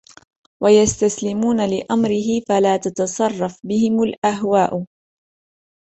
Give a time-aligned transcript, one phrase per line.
[0.63, 4.85] وَيَسْتَسْلِمُونَ لِأَمْرِهِ فَلَا تَتَصَرَّفُ بِهِمْ الْأَهْوَاءُ